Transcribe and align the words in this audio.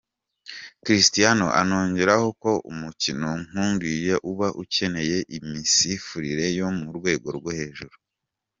Cristiano 0.83 1.45
anongeraho 1.61 2.27
ko 2.41 2.51
umukino 2.71 3.29
nk’uriya 3.47 4.15
uba 4.31 4.47
ukeneye 4.63 5.17
imisifurire 5.37 6.45
yo 6.59 6.67
mu 6.79 6.89
rwego 6.97 7.27
rwo 7.37 7.51
hejuru. 7.59 7.95